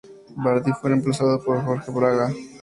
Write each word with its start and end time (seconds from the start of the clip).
Bardi 0.35 0.71
fue 0.73 0.89
reemplazado 0.89 1.43
por 1.45 1.63
Jorge 1.63 1.91
Fraga. 1.93 2.33